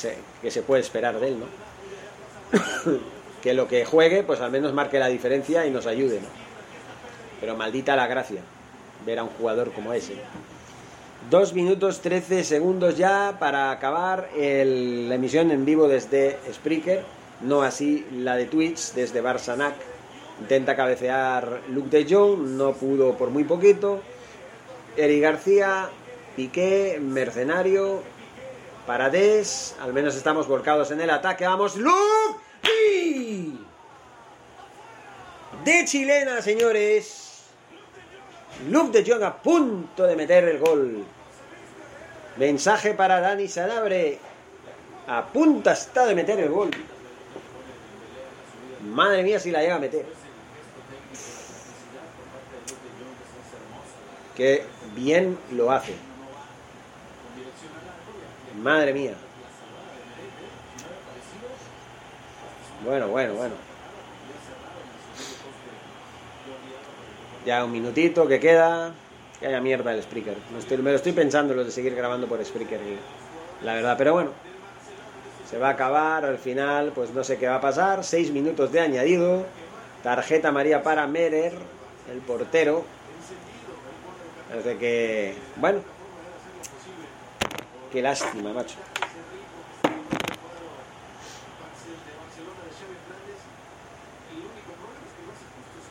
[0.42, 1.46] que se puede esperar de él, ¿no?
[3.42, 6.28] que lo que juegue, pues al menos marque la diferencia y nos ayude, ¿no?
[7.40, 8.40] Pero maldita la gracia
[9.04, 10.14] ver a un jugador como ese.
[11.30, 17.02] Dos minutos 13 segundos ya para acabar el, la emisión en vivo desde Spreaker,
[17.40, 19.74] no así la de Twitch desde Barsanac.
[20.40, 24.02] Intenta cabecear Luke de Jong, no pudo por muy poquito.
[24.98, 25.88] Eri García,
[26.36, 28.02] Piqué, Mercenario,
[28.86, 31.46] Paradés, al menos estamos volcados en el ataque.
[31.46, 32.44] ¡Vamos, Luke!
[35.64, 37.44] De chilena, señores.
[38.68, 41.04] Luke de Jong a punto de meter el gol.
[42.36, 44.18] Mensaje para Dani Sanabre.
[45.06, 46.70] A punto está de meter el gol.
[48.92, 50.04] Madre mía si la llega a meter.
[54.36, 54.64] Que
[54.96, 55.94] bien lo hace.
[58.60, 59.14] Madre mía.
[62.84, 63.54] Bueno, bueno, bueno.
[67.46, 68.94] Ya un minutito que queda.
[69.44, 70.38] Que haya mierda el Spreaker.
[70.78, 72.80] Me, lo estoy pensando lo de seguir grabando por Spreaker.
[73.62, 74.30] La verdad, pero bueno.
[75.50, 78.04] Se va a acabar al final, pues no sé qué va a pasar.
[78.04, 79.44] Seis minutos de añadido.
[80.02, 81.52] Tarjeta María para Merer,
[82.10, 82.86] el portero.
[84.48, 85.34] Parece que.
[85.56, 85.80] Bueno.
[87.92, 88.76] Qué lástima, macho.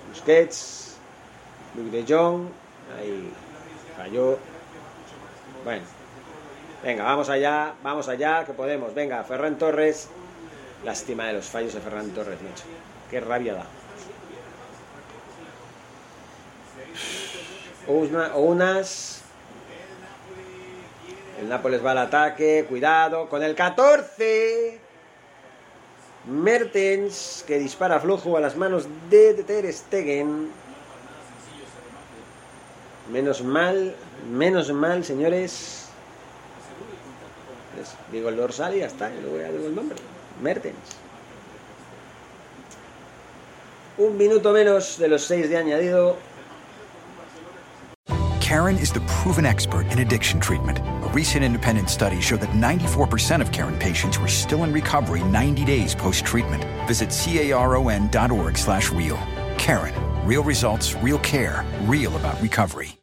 [0.10, 0.98] Busquets.
[1.76, 2.48] Luke de Jong.
[3.00, 3.32] Ahí
[3.98, 4.38] falló.
[5.64, 5.84] Bueno.
[6.84, 8.94] Venga, vamos allá, vamos allá, que podemos.
[8.94, 10.10] Venga, Ferran Torres.
[10.84, 12.66] Lástima de los fallos de Ferran Torres, macho.
[13.10, 13.66] Qué rabia da.
[17.88, 19.22] Una, unas.
[21.40, 22.66] El Nápoles va al ataque.
[22.68, 24.80] Cuidado con el 14.
[26.26, 30.52] Mertens que dispara flojo a las manos de Ter Stegen.
[33.12, 33.96] Menos mal,
[34.32, 35.90] menos mal, señores.
[38.12, 39.98] Digo el dorsal y ya está, luego ya digo el nombre.
[40.42, 40.78] Mertens.
[43.98, 46.18] Un minuto menos de los 6 de añadido.
[48.40, 50.78] Karen is the proven expert in addiction treatment.
[50.80, 55.66] A recent independent study showed that 94% of Karen patients were still in recovery 90
[55.66, 56.64] days post-treatment.
[56.88, 59.18] Visit caron.org slash real.
[59.58, 59.94] Karen,
[60.26, 63.03] real results, real care, real about recovery.